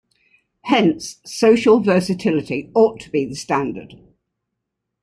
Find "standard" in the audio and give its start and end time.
3.35-3.99